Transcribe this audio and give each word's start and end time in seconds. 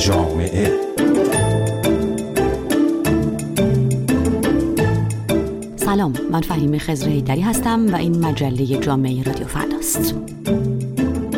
جامعه. 0.00 0.72
سلام 5.76 6.14
من 6.30 6.40
فهیم 6.40 6.78
خزر 6.78 7.30
هستم 7.30 7.92
و 7.92 7.96
این 7.96 8.24
مجله 8.26 8.66
جامعه 8.66 9.22
رادیو 9.22 9.46
فرداست. 9.46 10.14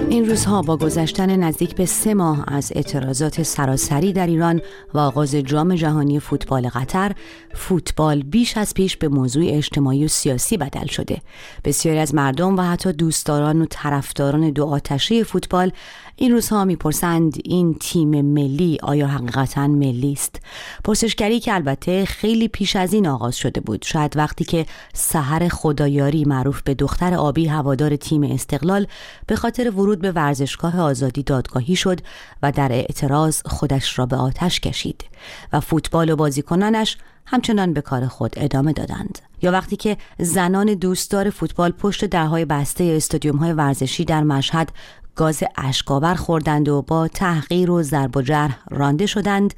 این 0.08 0.28
روزها 0.28 0.62
با 0.62 0.76
گذشتن 0.76 1.36
نزدیک 1.36 1.74
به 1.74 1.86
سه 1.86 2.14
ماه 2.14 2.44
از 2.46 2.72
اعتراضات 2.74 3.42
سراسری 3.42 4.12
در 4.12 4.26
ایران 4.26 4.60
و 4.94 4.98
آغاز 4.98 5.34
جام 5.34 5.74
جهانی 5.74 6.20
فوتبال 6.20 6.68
قطر 6.68 7.12
فوتبال 7.54 8.22
بیش 8.22 8.56
از 8.56 8.74
پیش 8.74 8.96
به 8.96 9.08
موضوع 9.08 9.44
اجتماعی 9.46 10.04
و 10.04 10.08
سیاسی 10.08 10.56
بدل 10.56 10.86
شده. 10.86 11.18
بسیاری 11.64 11.98
از 11.98 12.14
مردم 12.14 12.56
و 12.56 12.62
حتی 12.62 12.92
دوستداران 12.92 13.62
و 13.62 13.66
طرفداران 13.70 14.50
دو 14.50 14.66
آتشه 14.66 15.22
فوتبال 15.22 15.72
این 16.16 16.32
روزها 16.32 16.64
می‌پرسند 16.64 17.36
این 17.44 17.74
تیم 17.74 18.20
ملی 18.20 18.78
آیا 18.82 19.06
حقیقتا 19.06 19.66
ملی 19.66 20.12
است؟ 20.12 20.40
پرسشگری 20.84 21.40
که 21.40 21.54
البته 21.54 22.04
خیلی 22.04 22.48
پیش 22.48 22.76
از 22.76 22.92
این 22.92 23.06
آغاز 23.06 23.36
شده 23.36 23.60
بود. 23.60 23.84
شاید 23.84 24.16
وقتی 24.16 24.44
که 24.44 24.66
سحر 24.92 25.48
خدایاری 25.48 26.24
معروف 26.24 26.62
به 26.62 26.74
دختر 26.74 27.14
آبی 27.14 27.46
هوادار 27.46 27.96
تیم 27.96 28.22
استقلال 28.22 28.86
به 29.26 29.36
خاطر 29.36 29.70
ورود 29.70 30.00
به 30.00 30.12
ورزشگاه 30.12 30.80
آزادی 30.80 31.22
دادگاهی 31.22 31.76
شد 31.76 32.00
و 32.42 32.52
در 32.52 32.72
اعتراض 32.72 33.42
خودش 33.44 33.98
را 33.98 34.06
به 34.06 34.16
آتش 34.16 34.60
کشید 34.60 35.04
و 35.52 35.60
فوتبال 35.60 36.10
و 36.10 36.16
بازیکنانش 36.16 36.96
همچنان 37.26 37.72
به 37.72 37.80
کار 37.80 38.06
خود 38.06 38.32
ادامه 38.36 38.72
دادند. 38.72 39.18
یا 39.42 39.52
وقتی 39.52 39.76
که 39.76 39.96
زنان 40.18 40.74
دوستدار 40.74 41.30
فوتبال 41.30 41.70
پشت 41.70 42.04
درهای 42.04 42.44
بسته 42.44 42.84
استادیوم 42.84 43.36
های 43.36 43.52
ورزشی 43.52 44.04
در 44.04 44.22
مشهد 44.22 44.72
گاز 45.16 45.42
اشکاور 45.56 46.14
خوردند 46.14 46.68
و 46.68 46.82
با 46.82 47.08
تحقیر 47.08 47.70
و 47.70 47.82
ضرب 47.82 48.16
و 48.16 48.22
جرح 48.22 48.58
رانده 48.70 49.06
شدند 49.06 49.54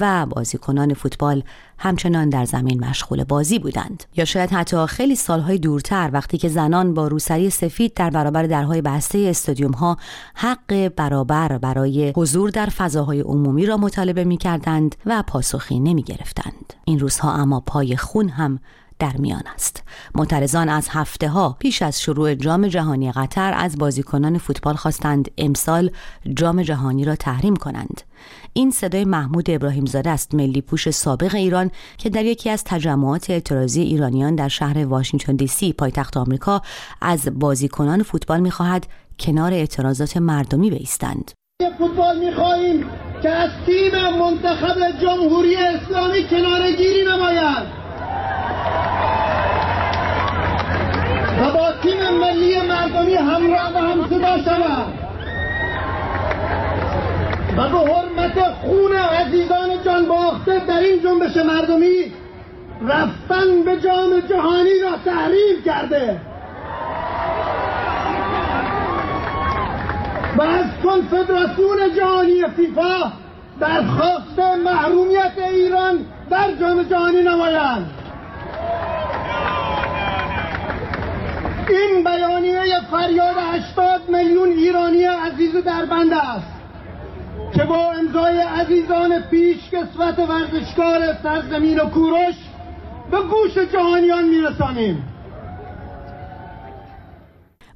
و 0.00 0.26
بازیکنان 0.26 0.94
فوتبال 0.94 1.42
همچنان 1.78 2.28
در 2.28 2.44
زمین 2.44 2.84
مشغول 2.84 3.24
بازی 3.24 3.58
بودند 3.58 4.04
یا 4.16 4.24
شاید 4.24 4.50
حتی 4.50 4.86
خیلی 4.86 5.16
سالهای 5.16 5.58
دورتر 5.58 6.10
وقتی 6.12 6.38
که 6.38 6.48
زنان 6.48 6.94
با 6.94 7.08
روسری 7.08 7.50
سفید 7.50 7.94
در 7.94 8.10
برابر 8.10 8.42
درهای 8.42 8.82
بسته 8.82 9.18
استادیوم 9.18 9.72
ها 9.72 9.96
حق 10.34 10.88
برابر 10.96 11.58
برای 11.58 12.12
حضور 12.16 12.50
در 12.50 12.66
فضاهای 12.66 13.20
عمومی 13.20 13.66
را 13.66 13.76
مطالبه 13.76 14.24
می 14.24 14.36
کردند 14.36 14.96
و 15.06 15.22
پاسخی 15.26 15.80
نمی 15.80 16.02
گرفتند. 16.02 16.74
این 16.84 16.98
روزها 16.98 17.32
اما 17.32 17.60
پای 17.60 17.96
خون 17.96 18.28
هم 18.28 18.60
در 19.02 19.16
میان 19.16 19.42
است. 19.54 19.82
معترضان 20.14 20.68
از 20.68 20.88
هفته 20.90 21.28
ها 21.28 21.56
پیش 21.58 21.82
از 21.82 22.00
شروع 22.00 22.34
جام 22.34 22.68
جهانی 22.68 23.12
قطر 23.12 23.52
از 23.56 23.78
بازیکنان 23.78 24.38
فوتبال 24.38 24.74
خواستند 24.74 25.30
امسال 25.38 25.90
جام 26.34 26.62
جهانی 26.62 27.04
را 27.04 27.16
تحریم 27.16 27.56
کنند. 27.56 28.00
این 28.52 28.70
صدای 28.70 29.04
محمود 29.04 29.50
ابراهیم 29.50 29.86
زاده 29.86 30.10
است 30.10 30.34
ملی 30.34 30.60
پوش 30.60 30.90
سابق 30.90 31.34
ایران 31.34 31.70
که 31.98 32.10
در 32.10 32.24
یکی 32.24 32.50
از 32.50 32.64
تجمعات 32.64 33.30
اعتراضی 33.30 33.82
ایرانیان 33.82 34.34
در 34.34 34.48
شهر 34.48 34.86
واشنگتن 34.86 35.36
دی 35.36 35.46
سی 35.46 35.72
پایتخت 35.72 36.16
آمریکا 36.16 36.62
از 37.00 37.28
بازیکنان 37.38 38.02
فوتبال 38.02 38.40
می‌خواهد 38.40 38.86
کنار 39.18 39.52
اعتراضات 39.52 40.16
مردمی 40.16 40.70
بایستند 40.70 41.30
فوتبال 41.78 42.18
می‌خواهیم 42.18 42.84
که 43.22 43.28
از 43.28 43.50
تیم 43.66 43.92
منتخب 44.18 45.00
جمهوری 45.02 45.56
اسلامی 45.56 46.28
کنارگیری 46.28 47.04
نماید. 47.04 47.81
تیم 51.82 52.10
ملی 52.20 52.60
مردمی 52.60 53.14
همراه 53.14 53.72
و 53.74 53.78
همصدا 53.78 54.38
شود. 54.44 54.92
و 57.56 57.68
به 57.68 57.78
حرمت 57.78 58.52
خون 58.60 58.92
عزیزان 58.92 59.82
جان 59.84 60.06
باخته 60.06 60.58
در 60.66 60.80
این 60.80 61.02
جنبش 61.02 61.36
مردمی 61.36 62.12
رفتن 62.82 63.62
به 63.64 63.80
جام 63.80 64.20
جهانی 64.20 64.80
را 64.82 64.90
تحریم 65.04 65.62
کرده. 65.64 66.20
و 70.36 70.42
از 70.42 70.66
کنفدراسیون 70.84 71.94
جهانی 71.96 72.42
فیفا 72.56 73.12
درخواست 73.60 74.38
محرومیت 74.64 75.32
ایران 75.50 75.98
در 76.30 76.52
جام 76.60 76.82
جهانی 76.82 77.22
نمایند. 77.22 78.01
این 81.70 82.04
بیانیه 82.04 82.80
فریاد 82.90 83.36
80 83.38 84.08
میلیون 84.08 84.48
ایرانی 84.48 85.04
عزیز 85.04 85.56
در 85.56 85.84
بند 85.84 86.12
است 86.12 86.52
که 87.54 87.64
با 87.64 87.92
امضای 87.92 88.38
عزیزان 88.38 89.20
پیشکسوت 89.20 90.18
ورزشکار 90.18 91.00
سرزمین 91.22 91.80
و 91.80 91.84
کوروش 91.90 92.34
به 93.10 93.18
گوش 93.20 93.58
جهانیان 93.72 94.24
میرسانیم. 94.24 95.11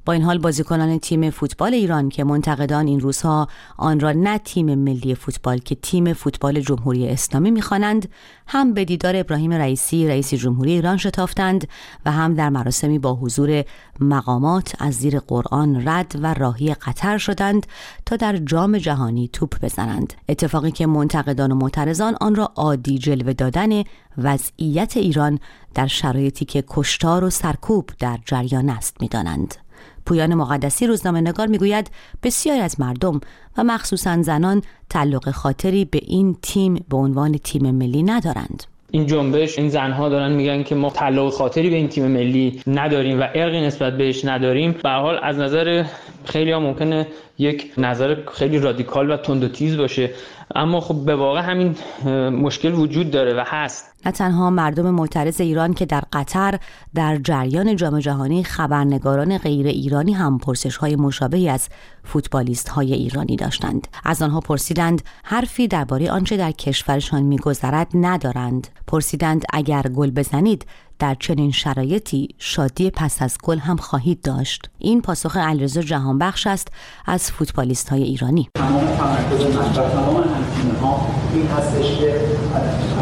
با 0.07 0.13
این 0.13 0.21
حال 0.21 0.37
بازیکنان 0.37 0.99
تیم 0.99 1.29
فوتبال 1.29 1.73
ایران 1.73 2.09
که 2.09 2.23
منتقدان 2.23 2.87
این 2.87 2.99
روزها 2.99 3.47
آن 3.77 3.99
را 3.99 4.11
نه 4.11 4.37
تیم 4.37 4.75
ملی 4.75 5.15
فوتبال 5.15 5.57
که 5.57 5.75
تیم 5.75 6.13
فوتبال 6.13 6.61
جمهوری 6.61 7.09
اسلامی 7.09 7.51
می‌خوانند 7.51 8.09
هم 8.47 8.73
به 8.73 8.85
دیدار 8.85 9.15
ابراهیم 9.15 9.53
رئیسی 9.53 10.07
رئیس 10.07 10.33
جمهوری 10.33 10.71
ایران 10.71 10.97
شتافتند 10.97 11.67
و 12.05 12.11
هم 12.11 12.33
در 12.33 12.49
مراسمی 12.49 12.99
با 12.99 13.15
حضور 13.15 13.63
مقامات 13.99 14.75
از 14.79 14.93
زیر 14.93 15.19
قرآن 15.19 15.87
رد 15.87 16.15
و 16.21 16.33
راهی 16.33 16.73
قطر 16.73 17.17
شدند 17.17 17.67
تا 18.05 18.15
در 18.15 18.37
جام 18.37 18.77
جهانی 18.77 19.29
توپ 19.33 19.59
بزنند. 19.61 20.13
اتفاقی 20.29 20.71
که 20.71 20.85
منتقدان 20.85 21.51
و 21.51 21.55
معترضان 21.55 22.15
آن 22.21 22.35
را 22.35 22.51
عادی 22.55 22.97
جلوه 22.97 23.33
دادن 23.33 23.83
وضعیت 24.17 24.97
ایران 24.97 25.39
در 25.73 25.87
شرایطی 25.87 26.45
که 26.45 26.63
کشتار 26.67 27.23
و 27.23 27.29
سرکوب 27.29 27.89
در 27.99 28.19
جریان 28.25 28.69
است 28.69 29.01
می‌دانند. 29.01 29.66
پویان 30.07 30.33
مقدسی 30.33 30.87
روزنامه 30.87 31.21
نگار 31.21 31.47
می‌گوید 31.47 31.91
بسیاری 32.23 32.59
از 32.59 32.79
مردم 32.79 33.21
و 33.57 33.63
مخصوصا 33.63 34.21
زنان 34.21 34.61
تعلق 34.89 35.31
خاطری 35.31 35.85
به 35.85 35.99
این 36.03 36.37
تیم 36.41 36.85
به 36.89 36.97
عنوان 36.97 37.37
تیم 37.37 37.71
ملی 37.71 38.03
ندارند. 38.03 38.63
این 38.91 39.05
جنبش 39.05 39.59
این 39.59 39.69
زنها 39.69 40.09
دارن 40.09 40.31
میگن 40.31 40.63
که 40.63 40.75
ما 40.75 40.89
تعلق 40.89 41.29
خاطری 41.29 41.69
به 41.69 41.75
این 41.75 41.87
تیم 41.87 42.07
ملی 42.07 42.61
نداریم 42.67 43.19
و 43.19 43.27
ارقی 43.35 43.61
نسبت 43.61 43.97
بهش 43.97 44.25
نداریم. 44.25 44.75
به 44.83 44.89
حال 44.89 45.19
از 45.23 45.37
نظر 45.37 45.85
خیلی 46.27 46.51
ها 46.51 46.59
ممکنه 46.59 47.07
یک 47.37 47.73
نظر 47.77 48.17
خیلی 48.33 48.59
رادیکال 48.59 49.11
و 49.11 49.17
تند 49.17 49.43
و 49.43 49.47
تیز 49.47 49.77
باشه. 49.77 50.11
اما 50.55 50.79
خب 50.79 51.05
به 51.05 51.15
واقع 51.15 51.41
همین 51.41 51.75
مشکل 52.29 52.73
وجود 52.73 53.11
داره 53.11 53.33
و 53.33 53.43
هست. 53.45 53.85
نه 54.05 54.11
تنها 54.11 54.49
مردم 54.49 54.89
معترض 54.89 55.41
ایران 55.41 55.73
که 55.73 55.85
در 55.85 56.03
قطر 56.13 56.59
در 56.95 57.17
جریان 57.17 57.75
جام 57.75 57.99
جهانی 57.99 58.43
خبرنگاران 58.43 59.37
غیر 59.37 59.67
ایرانی 59.67 60.13
هم 60.13 60.37
پرسش 60.37 60.77
های 60.77 60.95
مشابهی 60.95 61.49
از 61.49 61.69
فوتبالیست 62.03 62.69
های 62.69 62.93
ایرانی 62.93 63.35
داشتند. 63.35 63.87
از 64.03 64.21
آنها 64.21 64.39
پرسیدند 64.39 65.01
حرفی 65.23 65.67
درباره 65.67 66.11
آنچه 66.11 66.37
در 66.37 66.51
کشورشان 66.51 67.23
میگذرد 67.23 67.87
ندارند. 67.93 68.67
پرسیدند 68.87 69.45
اگر 69.53 69.81
گل 69.81 70.11
بزنید 70.11 70.65
در 70.99 71.15
چنین 71.19 71.51
شرایطی 71.51 72.27
شادی 72.37 72.91
پس 72.91 73.21
از 73.21 73.37
گل 73.43 73.57
هم 73.57 73.75
خواهید 73.75 74.21
داشت. 74.21 74.69
این 74.79 75.01
پاسخ 75.01 75.37
علیرضا 75.37 75.81
جهانبخش 75.81 76.47
است 76.47 76.67
از 77.05 77.31
فوتبالیست 77.31 77.89
های 77.89 78.03
ایرانی. 78.03 78.49
تمام 78.55 78.85
تمرکز 78.85 79.55
من 79.55 79.83
و 79.83 79.89
تمام 79.89 80.23
این 81.33 81.47
هستش 81.47 81.97
که 81.97 82.13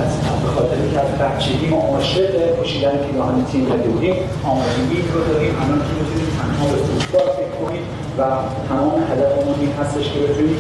از 0.01 0.11
خاطر 0.55 0.89
که 0.91 1.00
از 1.00 1.07
بچگی 1.07 1.67
ما 1.67 1.78
عاشق 1.78 2.55
پوشیدن 2.55 2.97
پیراهن 2.97 3.45
تیم 3.45 3.66
زده 3.66 3.89
بودیم 3.89 4.16
آمادگی 4.44 5.01
رو 5.13 5.34
داریم 5.34 5.55
الان 5.61 5.79
که 5.79 5.85
بتونیم 5.85 6.29
تنها 6.37 6.66
و 8.17 8.23
تمام 8.69 9.03
هدفمون 9.11 9.59
این 9.59 9.72
هستش 9.72 10.11
که 10.11 10.19
بتونیم 10.19 10.58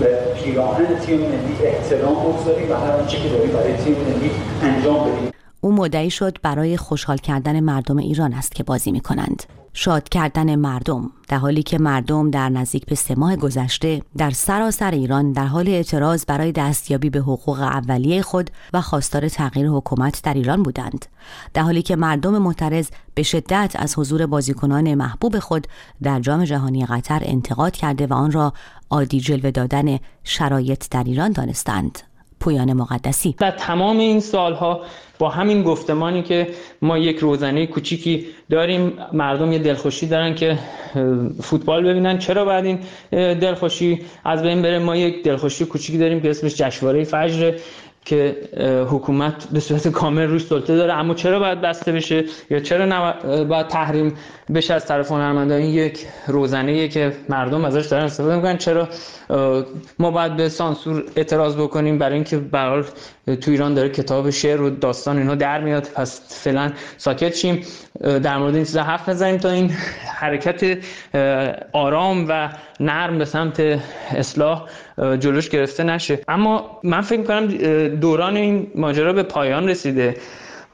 به 0.00 0.18
پیراهن 0.34 0.98
تیم 1.06 1.18
ملی 1.18 1.66
احترام 1.66 2.14
بگذاریم 2.14 2.70
و 2.70 2.74
هر 2.74 2.90
آنچه 2.90 3.22
که 3.22 3.28
داریم 3.28 3.50
برای 3.50 3.76
تیم 3.76 3.94
ملی 3.94 4.30
انجام 4.62 5.10
بدیم. 5.10 5.39
او 5.60 5.72
مدعی 5.72 6.10
شد 6.10 6.38
برای 6.42 6.76
خوشحال 6.76 7.16
کردن 7.16 7.60
مردم 7.60 7.96
ایران 7.96 8.34
است 8.34 8.54
که 8.54 8.62
بازی 8.62 8.92
می 8.92 9.00
کنند. 9.00 9.42
شاد 9.72 10.08
کردن 10.08 10.54
مردم 10.56 11.10
در 11.28 11.36
حالی 11.36 11.62
که 11.62 11.78
مردم 11.78 12.30
در 12.30 12.48
نزدیک 12.48 12.86
به 12.86 12.94
سه 12.94 13.14
ماه 13.14 13.36
گذشته 13.36 14.02
در 14.16 14.30
سراسر 14.30 14.90
ایران 14.90 15.32
در 15.32 15.46
حال 15.46 15.68
اعتراض 15.68 16.24
برای 16.26 16.52
دستیابی 16.52 17.10
به 17.10 17.18
حقوق 17.18 17.60
اولیه 17.60 18.22
خود 18.22 18.50
و 18.72 18.80
خواستار 18.80 19.28
تغییر 19.28 19.68
حکومت 19.68 20.22
در 20.22 20.34
ایران 20.34 20.62
بودند 20.62 21.06
در 21.54 21.62
حالی 21.62 21.82
که 21.82 21.96
مردم 21.96 22.38
معترض 22.38 22.88
به 23.14 23.22
شدت 23.22 23.72
از 23.78 23.98
حضور 23.98 24.26
بازیکنان 24.26 24.94
محبوب 24.94 25.38
خود 25.38 25.66
در 26.02 26.20
جام 26.20 26.44
جهانی 26.44 26.86
قطر 26.86 27.20
انتقاد 27.24 27.72
کرده 27.72 28.06
و 28.06 28.12
آن 28.12 28.30
را 28.30 28.52
عادی 28.90 29.20
جلوه 29.20 29.50
دادن 29.50 29.98
شرایط 30.24 30.84
در 30.90 31.04
ایران 31.04 31.32
دانستند 31.32 31.98
پویان 32.40 32.72
مقدسی. 32.72 33.34
در 33.38 33.50
تمام 33.50 33.98
این 33.98 34.20
سالها 34.20 34.80
با 35.18 35.28
همین 35.28 35.62
گفتمانی 35.62 36.22
که 36.22 36.48
ما 36.82 36.98
یک 36.98 37.18
روزنه 37.18 37.66
کوچیکی 37.66 38.26
داریم 38.50 38.92
مردم 39.12 39.52
یه 39.52 39.58
دلخوشی 39.58 40.06
دارن 40.06 40.34
که 40.34 40.58
فوتبال 41.42 41.88
ببینن. 41.88 42.18
چرا 42.18 42.44
بعد 42.44 42.64
این 42.64 42.78
دلخوشی 43.34 44.00
از 44.24 44.42
بین 44.42 44.62
بره؟ 44.62 44.78
ما 44.78 44.96
یک 44.96 45.22
دلخوشی 45.24 45.64
کوچیکی 45.64 45.98
داریم 45.98 46.20
که 46.20 46.30
اسمش 46.30 46.54
جشنواره 46.54 47.04
فجر. 47.04 47.52
که 48.04 48.36
حکومت 48.90 49.46
به 49.52 49.60
صورت 49.60 49.88
کامل 49.88 50.22
روش 50.22 50.44
سلطه 50.44 50.76
داره. 50.76 50.92
اما 50.92 51.14
چرا 51.14 51.38
باید 51.38 51.60
بسته 51.60 51.92
بشه؟ 51.92 52.24
یا 52.50 52.60
چرا 52.60 53.14
باید 53.44 53.68
تحریم 53.68 54.14
بشه 54.54 54.74
از 54.74 54.86
طرف 54.86 55.10
هنرمندان 55.10 55.58
این 55.58 55.70
یک 55.70 56.06
روزنه 56.26 56.88
که 56.88 57.12
مردم 57.28 57.64
ازش 57.64 57.86
دارن 57.86 58.04
استفاده 58.04 58.36
می‌کنن. 58.36 58.56
چرا 58.56 58.88
ما 59.98 60.10
باید 60.10 60.36
به 60.36 60.48
سانسور 60.48 61.04
اعتراض 61.16 61.56
بکنیم 61.56 61.98
برای 61.98 62.14
اینکه 62.14 62.36
به 62.36 62.84
تو 63.36 63.50
ایران 63.50 63.74
داره 63.74 63.88
کتاب 63.88 64.30
شعر 64.30 64.60
و 64.60 64.70
داستان 64.70 65.18
اینها 65.18 65.34
در 65.34 65.60
میاد. 65.60 65.88
پس 65.94 66.42
فعلا 66.44 66.72
ساکت 66.96 67.34
شیم. 67.34 67.62
در 68.00 68.38
مورد 68.38 68.54
این 68.54 68.64
چیزا 68.64 68.82
حرف 68.82 69.08
نزنیم 69.08 69.36
تا 69.36 69.50
این 69.50 69.70
حرکت 70.14 70.78
آرام 71.72 72.26
و 72.28 72.48
نرم 72.80 73.18
به 73.18 73.24
سمت 73.24 73.80
اصلاح 74.10 74.68
جلوش 75.00 75.48
گرفته 75.48 75.84
نشه 75.84 76.18
اما 76.28 76.80
من 76.84 77.00
فکر 77.00 77.22
کنم 77.22 77.46
دوران 77.88 78.36
این 78.36 78.66
ماجرا 78.74 79.12
به 79.12 79.22
پایان 79.22 79.68
رسیده 79.68 80.16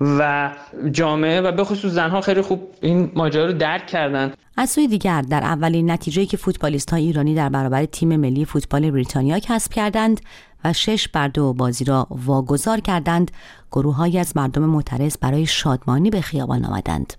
و 0.00 0.50
جامعه 0.92 1.40
و 1.40 1.52
به 1.52 1.64
خصوص 1.64 1.92
زنها 1.92 2.20
خیلی 2.20 2.40
خوب 2.40 2.68
این 2.80 3.12
ماجرا 3.14 3.46
رو 3.46 3.52
درک 3.52 3.86
کردن 3.86 4.32
از 4.56 4.70
سوی 4.70 4.88
دیگر 4.88 5.22
در 5.22 5.42
اولین 5.42 5.90
نتیجه 5.90 6.26
که 6.26 6.36
فوتبالیست 6.36 6.90
های 6.90 7.02
ایرانی 7.02 7.34
در 7.34 7.48
برابر 7.48 7.84
تیم 7.84 8.16
ملی 8.16 8.44
فوتبال 8.44 8.90
بریتانیا 8.90 9.38
کسب 9.38 9.72
کردند 9.72 10.20
و 10.64 10.72
شش 10.72 11.08
بر 11.08 11.28
دو 11.28 11.52
بازی 11.52 11.84
را 11.84 12.06
واگذار 12.10 12.80
کردند 12.80 13.30
گروههایی 13.72 14.18
از 14.18 14.36
مردم 14.36 14.62
معترض 14.62 15.16
برای 15.20 15.46
شادمانی 15.46 16.10
به 16.10 16.20
خیابان 16.20 16.64
آمدند 16.64 17.14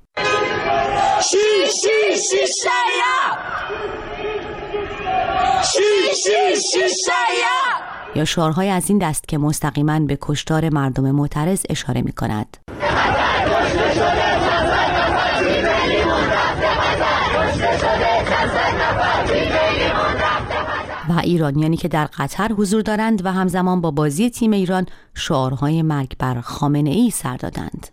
شی 1.22 1.38
شی 1.66 2.18
شی 2.22 2.22
شی 2.22 2.48
شی 2.48 4.07
یا 8.16 8.26
شعارهای 8.26 8.70
از 8.70 8.90
این 8.90 8.98
دست 8.98 9.28
که 9.28 9.38
مستقیما 9.38 10.00
به 10.00 10.18
کشتار 10.22 10.70
مردم 10.70 11.12
معترض 11.12 11.64
اشاره 11.70 12.02
می 12.02 12.12
کند. 12.12 12.58
و 21.10 21.20
ایرانیانی 21.24 21.78
که 21.78 21.88
در 21.88 22.06
قطر 22.06 22.52
حضور 22.52 22.82
دارند 22.82 23.26
و 23.26 23.32
همزمان 23.32 23.82
با 23.82 23.92
بازی 23.92 24.30
تیم 24.30 24.52
ایران 24.52 24.86
شعارهای 25.14 25.82
مرگ 25.82 26.18
بر 26.20 26.42
خامنه 26.42 26.90
ای 26.90 27.10
سر 27.12 27.38
دادند. 27.38 27.88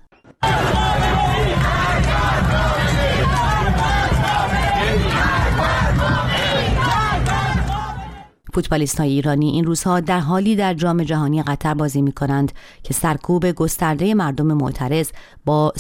فوتبالیست 8.54 9.00
های 9.00 9.08
ایرانی 9.08 9.50
این 9.50 9.64
روزها 9.64 10.00
در 10.00 10.20
حالی 10.20 10.56
در 10.56 10.74
جام 10.74 11.02
جهانی 11.02 11.42
قطر 11.42 11.74
بازی 11.74 12.02
می 12.02 12.12
کنند 12.12 12.52
که 12.82 12.94
سرکوب 12.94 13.52
گسترده 13.52 14.14
مردم 14.14 14.46
معترض 14.46 15.10
با 15.44 15.72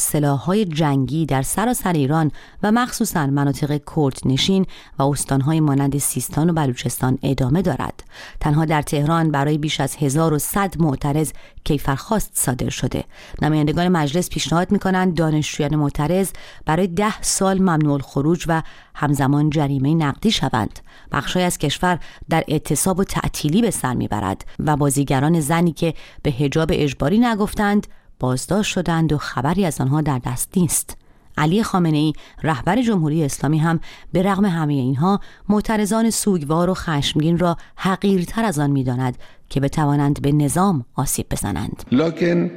های 0.46 0.64
جنگی 0.64 1.26
در 1.26 1.42
سراسر 1.42 1.92
ایران 1.92 2.30
و 2.62 2.72
مخصوصا 2.72 3.26
مناطق 3.26 3.80
کرد 3.96 4.18
نشین 4.24 4.66
و 4.98 5.02
استانهای 5.02 5.60
مانند 5.60 5.98
سیستان 5.98 6.50
و 6.50 6.52
بلوچستان 6.52 7.18
ادامه 7.22 7.62
دارد. 7.62 8.04
تنها 8.40 8.64
در 8.64 8.82
تهران 8.82 9.30
برای 9.30 9.58
بیش 9.58 9.80
از 9.80 9.96
1100 9.96 10.74
معترض 10.78 11.32
کیفرخواست 11.64 12.30
صادر 12.34 12.68
شده. 12.68 13.04
نمایندگان 13.42 13.88
مجلس 13.88 14.28
پیشنهاد 14.28 14.72
می 14.72 14.78
کنند 14.78 15.14
دانشجویان 15.14 15.76
معترض 15.76 16.30
برای 16.66 16.86
ده 16.86 17.22
سال 17.22 17.58
ممنوع 17.58 18.00
خروج 18.00 18.44
و 18.48 18.62
همزمان 18.94 19.50
جریمه 19.50 19.94
نقدی 19.94 20.30
شوند. 20.30 20.78
بخشای 21.12 21.42
از 21.42 21.58
کشور 21.58 21.98
در 22.28 22.44
اعتصاب 22.48 22.98
و 22.98 23.04
تعطیلی 23.04 23.62
به 23.62 23.70
سر 23.70 23.94
می‌برد 23.94 24.44
و 24.58 24.76
بازیگران 24.76 25.40
زنی 25.40 25.72
که 25.72 25.94
به 26.22 26.30
هجاب 26.30 26.68
اجباری 26.72 27.18
نگفتند 27.18 27.86
بازداشت 28.20 28.72
شدند 28.72 29.12
و 29.12 29.18
خبری 29.18 29.64
از 29.64 29.80
آنها 29.80 30.00
در 30.00 30.18
دست 30.18 30.50
نیست 30.56 31.03
علی 31.36 31.62
خامنه 31.62 31.96
ای 31.96 32.12
رهبر 32.42 32.82
جمهوری 32.82 33.24
اسلامی 33.24 33.58
هم 33.58 33.80
به 34.12 34.22
رغم 34.22 34.44
همه 34.44 34.72
اینها 34.72 35.20
معترضان 35.48 36.10
سوگوار 36.10 36.70
و 36.70 36.74
خشمگین 36.74 37.38
را 37.38 37.56
حقیرتر 37.76 38.44
از 38.44 38.58
آن 38.58 38.70
می‌داند 38.70 39.18
که 39.48 39.60
بتوانند 39.60 40.22
به 40.22 40.32
نظام 40.32 40.84
آسیب 40.94 41.26
بزنند. 41.30 41.82
لکن 41.92 42.50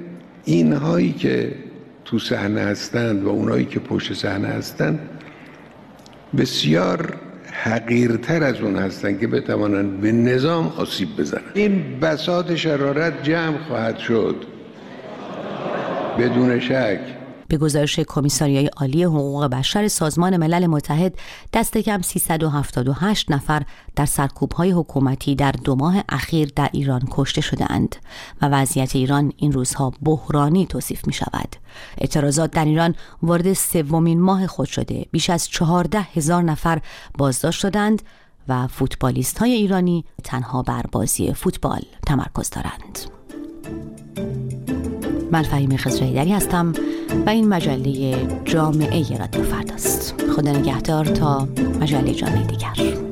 اینهایی 0.46 1.14
که 1.14 1.56
تو 2.06 2.20
صحنه 2.20 2.62
هستند 2.62 3.24
و 3.24 3.30
اونایی 3.30 3.66
که 3.66 3.80
پشت 3.80 4.14
صحنه 4.14 4.48
هستند 4.48 5.00
بسیار 6.38 7.18
حقیرتر 7.52 8.44
از 8.44 8.62
اون 8.62 8.76
هستن 8.76 9.18
که 9.18 9.28
بتوانند 9.28 10.02
به 10.02 10.12
نظام 10.12 10.74
آسیب 10.78 11.18
بزنند. 11.18 11.52
این 11.54 12.00
بساط 12.00 12.56
شرارت 12.56 13.24
جمع 13.24 13.58
خواهد 13.68 13.98
شد. 13.98 14.36
بدون 16.20 16.60
شک. 16.60 17.00
به 17.48 17.58
گزارش 17.58 18.00
کمیساریای 18.00 18.68
عالی 18.68 19.04
حقوق 19.04 19.46
بشر 19.46 19.88
سازمان 19.88 20.38
ملل 20.38 20.68
متحد 20.68 21.20
دست 21.54 21.78
کم 21.78 22.02
378 22.02 23.32
نفر 23.32 23.64
در 23.96 24.06
سرکوبهای 24.06 24.72
حکومتی 24.72 25.36
در 25.36 25.52
دو 25.52 25.76
ماه 25.76 26.04
اخیر 26.10 26.52
در 26.56 26.70
ایران 26.72 27.02
کشته 27.12 27.42
شده 27.42 27.72
اند 27.72 27.96
و 28.42 28.46
وضعیت 28.48 28.96
ایران 28.96 29.34
این 29.38 29.52
روزها 29.52 29.94
بحرانی 30.02 30.66
توصیف 30.66 31.08
می 31.08 31.14
شود. 31.14 31.56
اعتراضات 31.98 32.52
در 32.52 32.66
ایران 32.66 32.96
وارد 33.24 33.54
سومین 33.54 34.22
ماه 34.22 34.48
خود 34.48 34.68
شده. 34.68 35.06
بیش 35.12 35.30
از 35.30 35.48
چهارده 35.48 36.02
هزار 36.02 36.44
نفر 36.44 36.82
بازداشت 37.18 37.60
شدند 37.60 38.02
و 38.48 38.68
فوتبالیست 38.68 39.38
های 39.38 39.52
ایرانی 39.52 40.06
تنها 40.24 40.62
بر 40.62 40.84
بازی 40.92 41.34
فوتبال 41.34 41.82
تمرکز 42.08 42.50
دارند. 42.50 43.17
من 45.32 45.44
فهیم 45.44 45.78
خزرهیدری 45.78 46.32
هستم 46.32 46.74
و 47.26 47.30
این 47.30 47.48
مجله 47.48 48.16
جامعه 48.46 49.18
رادیو 49.18 49.44
فرداست. 49.44 50.24
خدا 50.36 50.52
نگهدار 50.52 51.06
تا 51.06 51.48
مجله 51.82 52.14
جامعه 52.14 52.46
دیگر. 52.46 53.07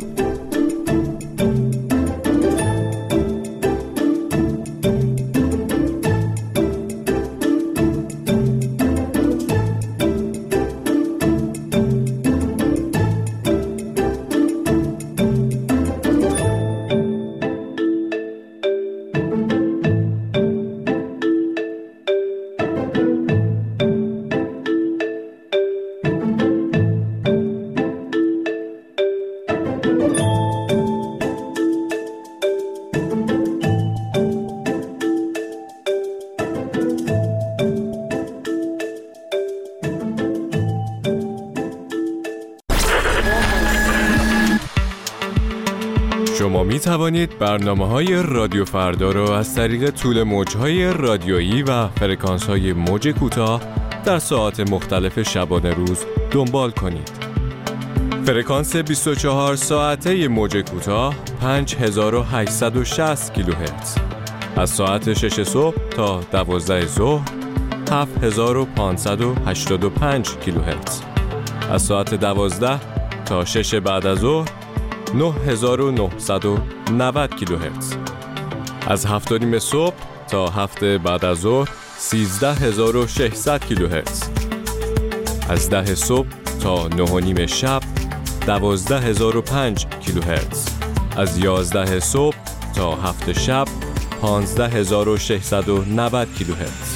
می 46.43 46.79
توانید 46.79 47.39
برنامه 47.39 47.87
های 47.87 48.23
رادیو 48.23 48.65
فردا 48.65 49.11
را 49.11 49.37
از 49.37 49.55
طریق 49.55 49.89
طول 49.89 50.23
موج 50.23 50.57
های 50.57 50.93
رادیویی 50.93 51.63
و 51.63 51.87
فرکانس 51.87 52.43
های 52.43 52.73
موج 52.73 53.07
کوتاه 53.07 53.61
در 54.05 54.19
ساعت 54.19 54.59
مختلف 54.59 55.21
شبانه 55.21 55.73
روز 55.73 56.05
دنبال 56.31 56.71
کنید. 56.71 57.11
فرکانس 58.25 58.75
24 58.75 59.55
ساعته 59.55 60.27
موج 60.27 60.57
کوتاه 60.57 61.15
5860 61.41 63.33
کیلوهرتز 63.33 63.95
از 64.55 64.69
ساعت 64.69 65.13
6 65.13 65.43
صبح 65.43 65.89
تا 65.89 66.21
12 66.31 66.85
ظهر 66.85 67.29
7585 67.91 70.37
کیلوهرتز 70.37 71.01
از 71.71 71.81
ساعت 71.81 72.13
12 72.13 72.79
تا 73.25 73.45
6 73.45 73.75
بعد 73.75 74.05
از 74.05 74.17
ظهر 74.17 74.64
9990 75.15 77.35
کیلوهرتز. 77.35 77.93
از 78.87 79.05
هفت 79.05 79.31
نیم 79.31 79.59
صبح 79.59 79.95
تا 80.27 80.47
هفته 80.47 80.97
بعد 80.97 81.25
از 81.25 81.37
ظهر 81.37 81.69
13600 81.99 83.65
کیلوهرتز. 83.65 84.23
از 85.49 85.69
ده 85.69 85.95
صبح 85.95 86.27
تا 86.61 86.87
نه 86.87 87.19
نیم 87.19 87.45
شب 87.45 87.81
12005 88.47 89.85
کیلوهرتز. 89.99 90.65
از 91.17 91.37
11 91.37 91.99
صبح 91.99 92.35
تا 92.75 92.95
هفت 92.95 93.31
شب 93.31 93.65
15690 94.21 96.27
کیلوهرتز. 96.37 96.94